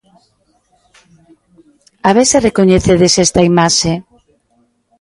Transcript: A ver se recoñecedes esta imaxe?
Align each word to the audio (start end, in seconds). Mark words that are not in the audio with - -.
A 2.07 2.09
ver 2.15 2.25
se 2.31 2.43
recoñecedes 2.47 3.13
esta 3.25 3.41
imaxe? 3.51 3.91